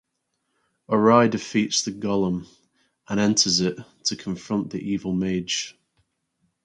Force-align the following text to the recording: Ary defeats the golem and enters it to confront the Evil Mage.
Ary 0.91 1.29
defeats 1.29 1.83
the 1.83 1.91
golem 1.91 2.47
and 3.07 3.19
enters 3.19 3.59
it 3.59 3.77
to 4.05 4.15
confront 4.15 4.71
the 4.71 4.79
Evil 4.79 5.13
Mage. 5.13 5.77